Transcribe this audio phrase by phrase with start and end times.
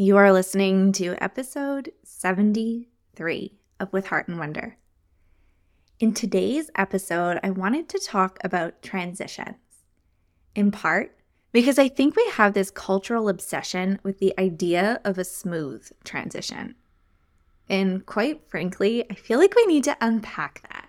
[0.00, 4.78] You are listening to episode 73 of With Heart and Wonder.
[5.98, 9.58] In today's episode, I wanted to talk about transitions.
[10.54, 11.14] In part,
[11.52, 16.76] because I think we have this cultural obsession with the idea of a smooth transition.
[17.68, 20.88] And quite frankly, I feel like we need to unpack that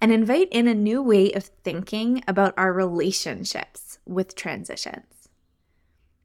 [0.00, 5.17] and invite in a new way of thinking about our relationships with transitions.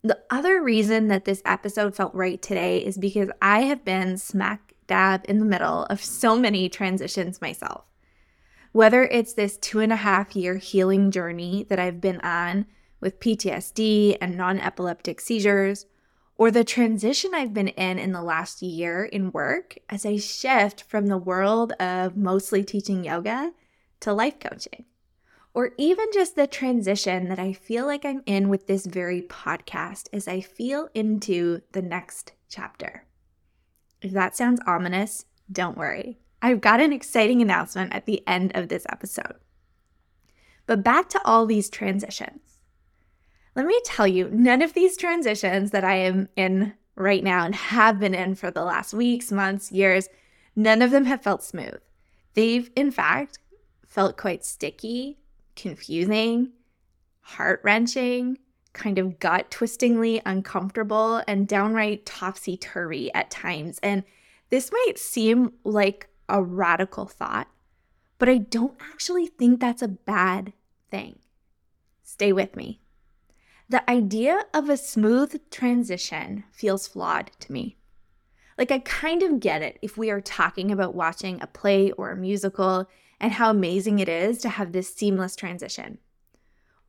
[0.06, 4.74] The other reason that this episode felt right today is because I have been smack
[4.86, 7.86] dab in the middle of so many transitions myself.
[8.74, 12.66] Whether it's this two and a half year healing journey that I've been on
[13.00, 15.86] with PTSD and non epileptic seizures,
[16.36, 20.84] or the transition I've been in in the last year in work as I shift
[20.84, 23.54] from the world of mostly teaching yoga
[24.02, 24.84] to life coaching
[25.54, 30.10] or even just the transition that I feel like I'm in with this very podcast
[30.12, 33.06] as I feel into the next chapter.
[34.02, 36.18] If that sounds ominous, don't worry.
[36.42, 39.36] I've got an exciting announcement at the end of this episode.
[40.66, 42.42] But back to all these transitions.
[43.56, 47.54] Let me tell you, none of these transitions that I am in right now and
[47.54, 50.10] have been in for the last weeks, months, years,
[50.56, 51.80] none of them have felt smooth.
[52.34, 53.38] They've, in fact,
[53.86, 55.20] felt quite sticky
[55.56, 56.52] confusing,
[57.22, 58.38] heart wrenching,
[58.74, 63.80] kind of gut twistingly uncomfortable, and downright topsy turvy at times.
[63.84, 64.04] And
[64.50, 67.48] this might seem like a radical thought,
[68.18, 70.54] but I don't actually think that's a bad
[70.90, 71.20] thing.
[72.04, 72.80] Stay with me.
[73.70, 77.78] The idea of a smooth transition feels flawed to me.
[78.58, 82.12] Like, I kind of get it if we are talking about watching a play or
[82.12, 82.88] a musical
[83.24, 85.98] and how amazing it is to have this seamless transition.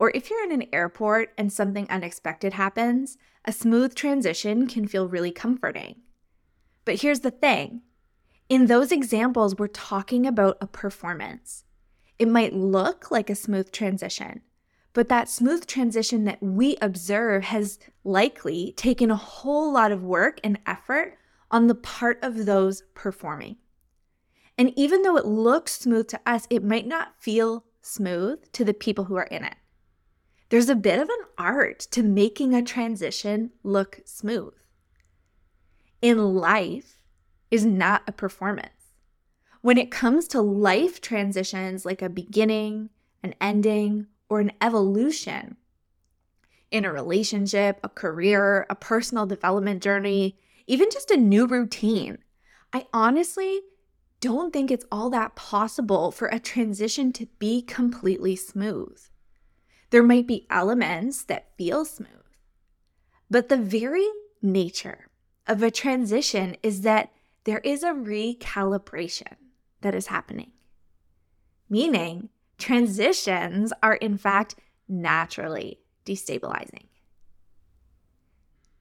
[0.00, 5.06] Or if you're in an airport and something unexpected happens, a smooth transition can feel
[5.06, 6.00] really comforting.
[6.84, 7.82] But here's the thing
[8.48, 11.64] in those examples, we're talking about a performance.
[12.18, 14.40] It might look like a smooth transition,
[14.92, 20.40] but that smooth transition that we observe has likely taken a whole lot of work
[20.42, 21.16] and effort
[21.52, 23.56] on the part of those performing.
[24.56, 28.74] And even though it looks smooth to us, it might not feel smooth to the
[28.74, 29.56] people who are in it.
[30.48, 34.54] There's a bit of an art to making a transition look smooth.
[36.00, 37.00] In life
[37.50, 38.68] is not a performance.
[39.62, 42.90] When it comes to life transitions like a beginning,
[43.22, 45.56] an ending, or an evolution,
[46.70, 50.36] in a relationship, a career, a personal development journey,
[50.66, 52.18] even just a new routine,
[52.72, 53.60] I honestly
[54.24, 58.98] don't think it's all that possible for a transition to be completely smooth.
[59.90, 62.08] There might be elements that feel smooth,
[63.30, 64.08] but the very
[64.40, 65.08] nature
[65.46, 67.10] of a transition is that
[67.44, 69.36] there is a recalibration
[69.82, 70.52] that is happening.
[71.68, 74.54] Meaning, transitions are in fact
[74.88, 76.86] naturally destabilizing.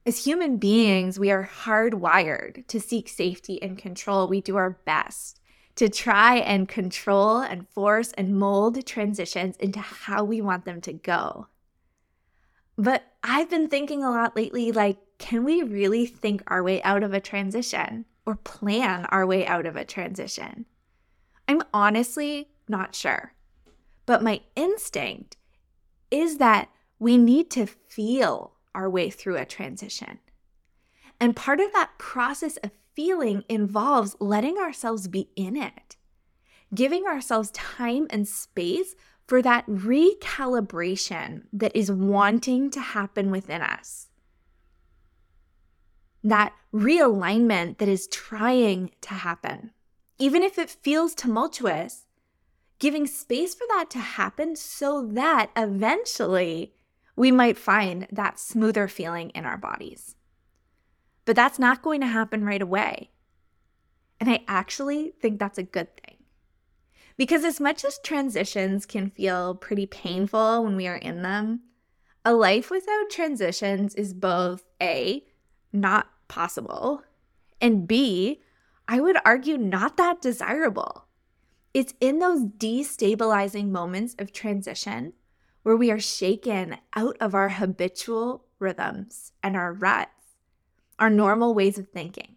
[0.06, 4.28] As human beings, we are hardwired to seek safety and control.
[4.28, 5.40] We do our best
[5.76, 10.92] to try and control and force and mold transitions into how we want them to
[10.92, 11.48] go.
[12.76, 17.02] But I've been thinking a lot lately like, can we really think our way out
[17.02, 20.66] of a transition or plan our way out of a transition?
[21.48, 23.32] I'm honestly not sure.
[24.04, 25.38] But my instinct
[26.10, 26.68] is that
[26.98, 30.18] we need to feel our way through a transition.
[31.20, 35.96] And part of that process of feeling involves letting ourselves be in it,
[36.74, 38.94] giving ourselves time and space
[39.26, 44.08] for that recalibration that is wanting to happen within us.
[46.22, 49.70] That realignment that is trying to happen.
[50.18, 52.06] Even if it feels tumultuous,
[52.78, 56.74] giving space for that to happen so that eventually
[57.16, 60.16] we might find that smoother feeling in our bodies.
[61.24, 63.10] But that's not going to happen right away.
[64.20, 66.16] And I actually think that's a good thing.
[67.16, 71.60] Because as much as transitions can feel pretty painful when we are in them,
[72.24, 75.24] a life without transitions is both A,
[75.72, 77.02] not possible.
[77.60, 78.40] And B,
[78.88, 81.04] I would argue not that desirable.
[81.72, 85.12] It's in those destabilizing moments of transition
[85.64, 90.36] where we are shaken out of our habitual rhythms and our ruts,
[90.98, 92.36] our normal ways of thinking.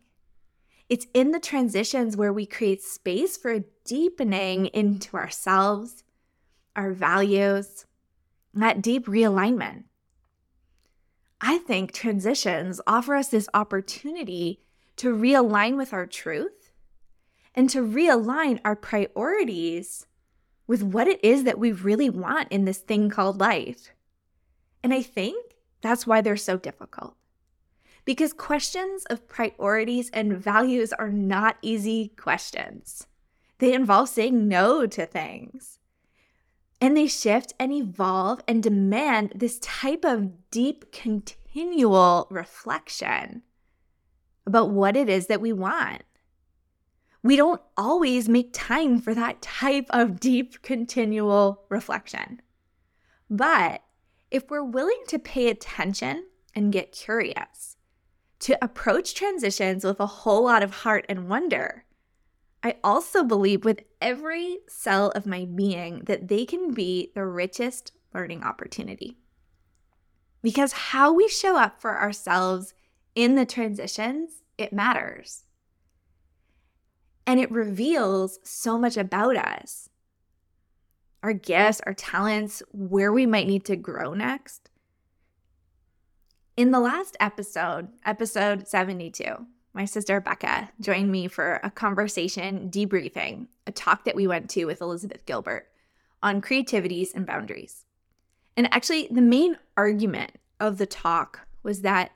[0.89, 6.03] It's in the transitions where we create space for a deepening into ourselves,
[6.75, 7.85] our values,
[8.53, 9.83] that deep realignment.
[11.41, 14.61] I think transitions offer us this opportunity
[14.95, 16.71] to realign with our truth
[17.53, 20.07] and to realign our priorities
[20.67, 23.89] with what it is that we really want in this thing called life.
[24.83, 27.15] And I think that's why they're so difficult.
[28.05, 33.07] Because questions of priorities and values are not easy questions.
[33.59, 35.79] They involve saying no to things.
[36.79, 43.41] And they shift and evolve and demand this type of deep, continual reflection
[44.45, 46.03] about what it is that we want.
[47.27, 52.41] We don't always make time for that type of deep, continual reflection.
[53.29, 53.83] But
[54.31, 57.75] if we're willing to pay attention and get curious,
[58.39, 61.83] to approach transitions with a whole lot of heart and wonder,
[62.63, 67.91] I also believe with every cell of my being that they can be the richest
[68.13, 69.17] learning opportunity.
[70.41, 72.73] Because how we show up for ourselves
[73.15, 75.43] in the transitions, it matters.
[77.27, 79.89] And it reveals so much about us
[81.23, 84.69] our gifts, our talents, where we might need to grow next.
[86.55, 89.25] In the last episode, episode 72,
[89.73, 94.65] my sister Becca joined me for a conversation debriefing, a talk that we went to
[94.65, 95.67] with Elizabeth Gilbert
[96.23, 97.83] on creativities and boundaries.
[98.55, 102.11] And actually, the main argument of the talk was that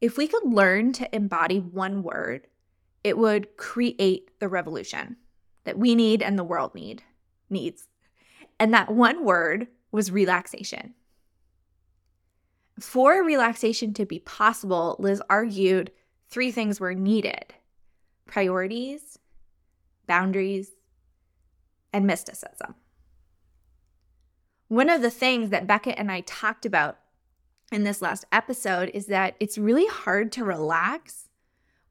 [0.00, 2.46] if we could learn to embody one word,
[3.04, 5.16] it would create the revolution
[5.64, 7.02] that we need and the world need
[7.50, 7.86] needs.
[8.58, 10.94] And that one word was relaxation.
[12.80, 15.92] For relaxation to be possible, Liz argued
[16.28, 17.54] three things were needed
[18.26, 19.18] priorities,
[20.06, 20.70] boundaries,
[21.92, 22.74] and mysticism.
[24.68, 26.98] One of the things that Becca and I talked about
[27.70, 31.23] in this last episode is that it's really hard to relax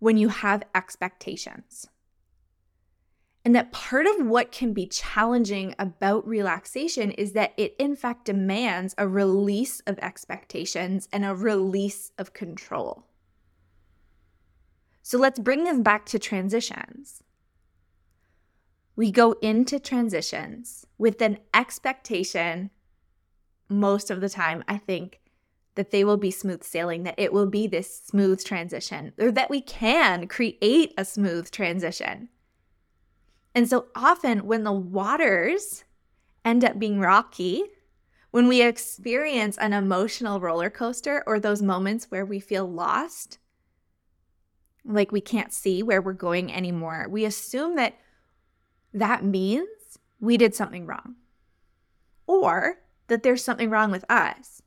[0.04, 1.88] when you have expectations.
[3.46, 8.26] And that part of what can be challenging about relaxation is that it, in fact,
[8.26, 13.06] demands a release of expectations and a release of control.
[15.02, 17.24] So let's bring this back to transitions.
[18.98, 22.72] We go into transitions with an expectation,
[23.70, 25.22] most of the time, I think,
[25.76, 29.50] that they will be smooth sailing, that it will be this smooth transition, or that
[29.50, 32.30] we can create a smooth transition.
[33.56, 35.84] And so often, when the waters
[36.44, 37.64] end up being rocky,
[38.32, 43.38] when we experience an emotional roller coaster or those moments where we feel lost,
[44.84, 48.00] like we can't see where we're going anymore, we assume that
[48.92, 49.68] that means
[50.20, 51.16] we did something wrong
[52.26, 54.63] or that there's something wrong with us.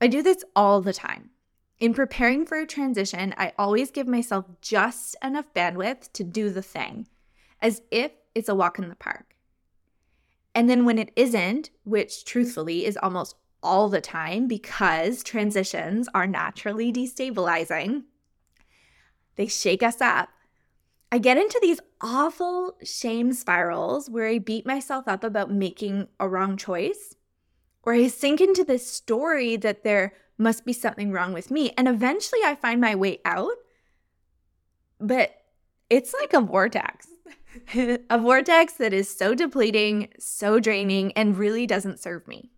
[0.00, 1.30] I do this all the time.
[1.78, 6.62] In preparing for a transition, I always give myself just enough bandwidth to do the
[6.62, 7.08] thing,
[7.60, 9.36] as if it's a walk in the park.
[10.54, 16.26] And then when it isn't, which truthfully is almost all the time because transitions are
[16.26, 18.04] naturally destabilizing,
[19.36, 20.28] they shake us up.
[21.12, 26.28] I get into these awful shame spirals where I beat myself up about making a
[26.28, 27.16] wrong choice,
[27.82, 31.72] or I sink into this story that there must be something wrong with me.
[31.76, 33.52] And eventually I find my way out,
[34.98, 35.32] but
[35.88, 37.08] it's like a vortex.
[37.74, 42.50] a vortex that is so depleting, so draining, and really doesn't serve me.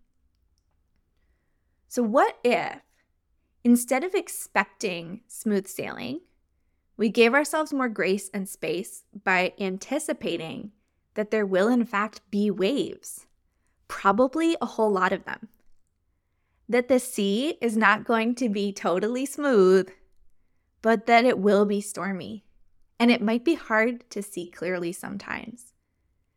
[1.87, 2.79] So, what if
[3.63, 6.21] instead of expecting smooth sailing,
[6.97, 10.71] we gave ourselves more grace and space by anticipating
[11.15, 13.25] that there will, in fact, be waves,
[13.93, 15.47] probably a whole lot of them.
[16.67, 19.87] That the sea is not going to be totally smooth,
[20.81, 22.43] but that it will be stormy.
[22.99, 25.73] And it might be hard to see clearly sometimes.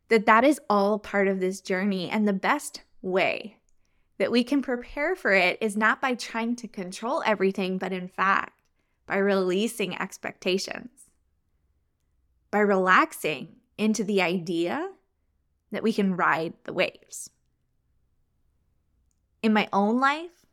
[0.09, 2.09] That that is all part of this journey.
[2.09, 3.57] And the best way
[4.19, 8.07] that we can prepare for it is not by trying to control everything, but in
[8.07, 8.61] fact,
[9.07, 11.09] by releasing expectations,
[12.51, 14.91] by relaxing into the idea
[15.71, 17.31] that we can ride the waves.
[19.41, 20.45] In my own life,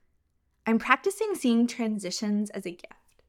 [0.66, 3.22] I'm practicing seeing transitions as a gift.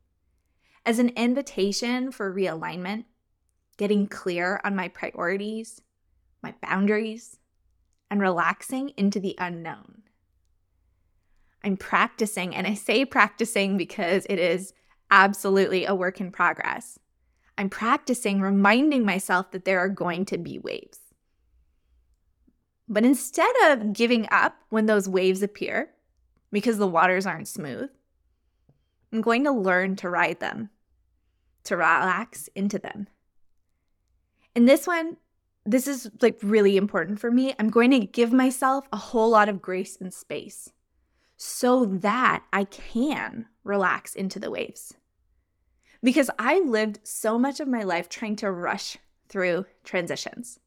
[0.85, 3.05] as an invitation for realignment,
[3.77, 5.81] getting clear on my priorities,
[6.43, 7.39] my boundaries,
[8.09, 10.03] and relaxing into the unknown.
[11.63, 14.73] I'm practicing, and I say practicing because it is
[15.09, 16.99] absolutely a work in progress.
[17.57, 20.99] I'm practicing reminding myself that there are going to be waves.
[22.87, 25.89] But instead of giving up when those waves appear
[26.51, 27.89] because the waters aren't smooth,
[29.11, 30.69] I'm going to learn to ride them,
[31.63, 33.07] to relax into them.
[34.55, 35.17] And this one,
[35.65, 37.55] this is like really important for me.
[37.57, 40.71] I'm going to give myself a whole lot of grace and space
[41.37, 44.93] so that I can relax into the waves
[46.05, 50.59] because I lived so much of my life trying to rush through transitions,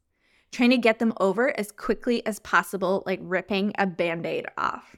[0.51, 4.95] trying to get them over as quickly as possible, like ripping a band aid off.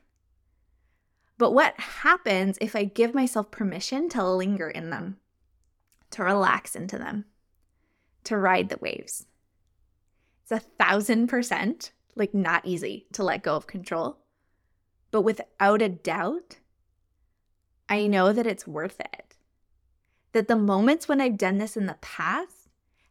[1.37, 5.17] But what happens if I give myself permission to linger in them,
[6.11, 7.25] to relax into them,
[8.25, 9.25] to ride the waves?
[10.43, 14.17] It's a thousand percent like not easy to let go of control.
[15.11, 16.59] But without a doubt,
[17.89, 19.31] I know that it's worth it
[20.33, 22.60] that the moments when I've done this in the past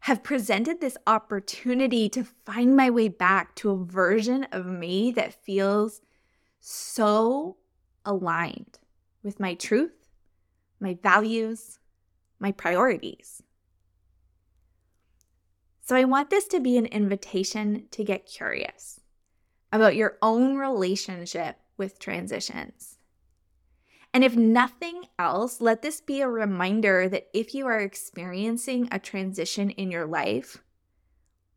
[0.01, 5.45] have presented this opportunity to find my way back to a version of me that
[5.45, 6.01] feels
[6.61, 7.57] so
[8.05, 8.79] aligned
[9.23, 10.09] with my truth,
[10.81, 11.79] my values,
[12.39, 13.43] my priorities.
[15.83, 19.01] So, I want this to be an invitation to get curious
[19.73, 23.00] about your own relationship with transitions.
[24.13, 28.99] And if nothing else, let this be a reminder that if you are experiencing a
[28.99, 30.63] transition in your life,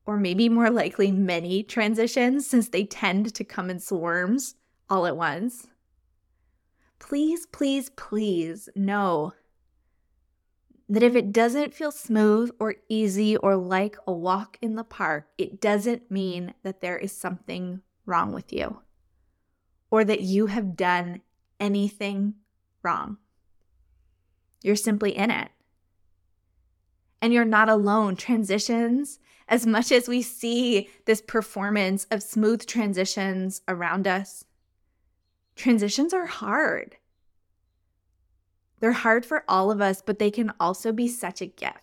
[0.05, 4.55] or maybe more likely many transitions since they tend to come in swarms
[4.89, 5.67] all at once,
[6.99, 9.33] please, please, please know
[10.87, 15.27] that if it doesn't feel smooth or easy or like a walk in the park,
[15.39, 18.79] it doesn't mean that there is something wrong with you
[19.89, 21.21] or that you have done
[21.59, 22.35] anything
[22.83, 23.17] wrong.
[24.61, 25.49] You're simply in it.
[27.21, 28.15] And you're not alone.
[28.15, 34.45] Transitions, as much as we see this performance of smooth transitions around us,
[35.55, 36.97] transitions are hard.
[38.79, 41.77] They're hard for all of us, but they can also be such a gift.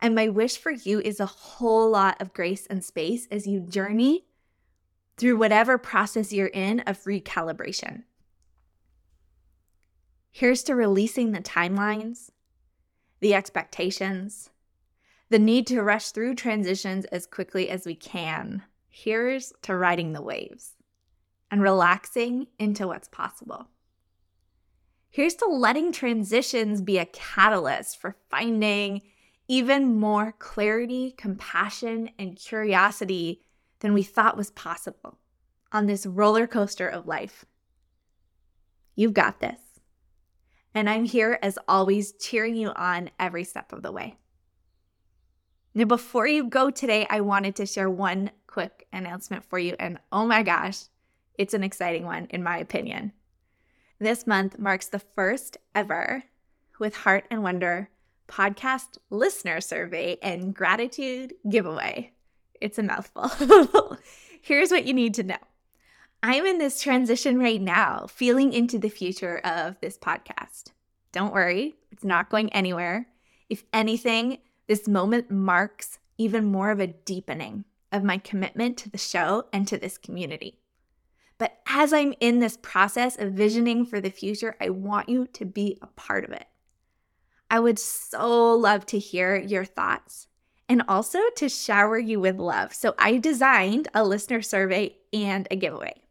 [0.00, 3.60] And my wish for you is a whole lot of grace and space as you
[3.60, 4.26] journey
[5.16, 8.04] through whatever process you're in of recalibration.
[10.38, 12.30] Here's to releasing the timelines,
[13.18, 14.50] the expectations,
[15.30, 18.62] the need to rush through transitions as quickly as we can.
[18.88, 20.76] Here's to riding the waves
[21.50, 23.66] and relaxing into what's possible.
[25.10, 29.02] Here's to letting transitions be a catalyst for finding
[29.48, 33.42] even more clarity, compassion, and curiosity
[33.80, 35.18] than we thought was possible
[35.72, 37.44] on this roller coaster of life.
[38.94, 39.58] You've got this
[40.78, 44.14] and I'm here as always, cheering you on every step of the way.
[45.74, 49.74] Now, before you go today, I wanted to share one quick announcement for you.
[49.80, 50.84] And oh my gosh,
[51.34, 53.12] it's an exciting one, in my opinion.
[53.98, 56.22] This month marks the first ever
[56.78, 57.90] with Heart and Wonder
[58.28, 62.12] podcast listener survey and gratitude giveaway.
[62.60, 63.98] It's a mouthful.
[64.42, 65.38] Here's what you need to know
[66.20, 70.72] I'm in this transition right now, feeling into the future of this podcast.
[71.12, 73.06] Don't worry, it's not going anywhere.
[73.48, 78.98] If anything, this moment marks even more of a deepening of my commitment to the
[78.98, 80.58] show and to this community.
[81.38, 85.44] But as I'm in this process of visioning for the future, I want you to
[85.44, 86.46] be a part of it.
[87.48, 90.26] I would so love to hear your thoughts
[90.68, 92.74] and also to shower you with love.
[92.74, 96.02] So I designed a listener survey and a giveaway.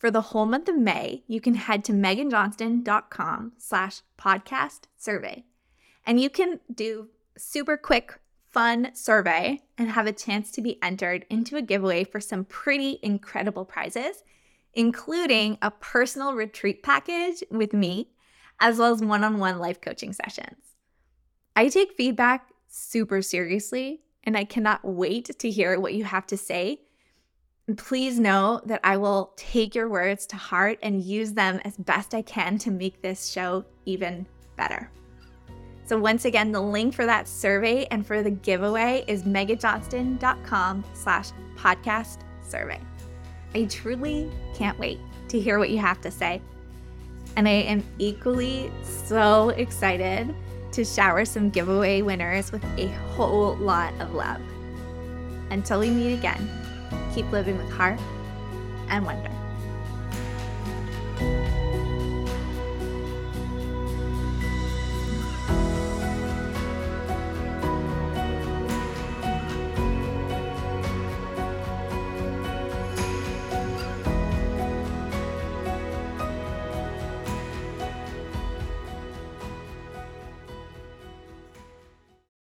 [0.00, 5.44] For the whole month of May, you can head to meghanjohnston.com slash podcast survey.
[6.06, 11.26] And you can do super quick, fun survey and have a chance to be entered
[11.28, 14.24] into a giveaway for some pretty incredible prizes,
[14.72, 18.08] including a personal retreat package with me,
[18.58, 20.76] as well as one-on-one life coaching sessions.
[21.54, 26.38] I take feedback super seriously, and I cannot wait to hear what you have to
[26.38, 26.80] say
[27.76, 32.14] please know that I will take your words to heart and use them as best
[32.14, 34.90] I can to make this show even better.
[35.84, 41.30] So once again, the link for that survey and for the giveaway is meghanjohnston.com slash
[41.56, 42.80] podcast survey.
[43.54, 46.40] I truly can't wait to hear what you have to say.
[47.36, 50.34] And I am equally so excited
[50.72, 54.40] to shower some giveaway winners with a whole lot of love.
[55.50, 56.48] Until we meet again,
[57.14, 58.00] keep living with heart
[58.88, 59.39] and wonder.